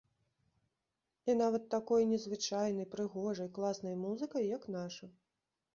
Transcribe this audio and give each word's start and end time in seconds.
І 1.29 1.35
нават 1.41 1.63
такой 1.75 2.07
незвычайнай, 2.13 2.91
прыгожай, 2.95 3.53
класнай 3.61 3.95
музыкай, 4.07 4.53
як 4.59 4.63
наша. 4.81 5.05